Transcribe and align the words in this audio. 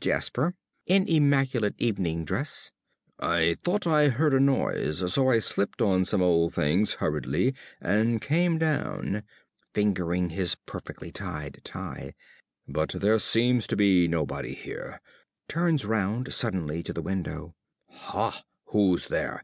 ~Jasper~ 0.00 0.54
(in 0.86 1.08
immaculate 1.08 1.74
evening 1.78 2.24
dress). 2.24 2.70
I 3.18 3.56
thought 3.64 3.84
I 3.84 4.10
heard 4.10 4.32
a 4.32 4.38
noise, 4.38 5.12
so 5.12 5.28
I 5.28 5.40
slipped 5.40 5.82
on 5.82 6.04
some 6.04 6.22
old 6.22 6.54
things 6.54 6.94
hurriedly 7.02 7.56
and 7.80 8.22
came 8.22 8.58
down. 8.58 9.24
(Fingering 9.74 10.28
his 10.30 10.54
perfectly 10.54 11.10
tied 11.10 11.62
tie.) 11.64 12.14
But 12.68 12.90
there 12.90 13.18
seems 13.18 13.66
to 13.66 13.74
be 13.76 14.06
nobody 14.06 14.54
here. 14.54 15.00
(Turns 15.48 15.84
round 15.84 16.32
suddenly 16.32 16.84
to 16.84 16.92
the 16.92 17.02
window.) 17.02 17.56
Ha, 17.90 18.40
who's 18.66 19.08
there? 19.08 19.42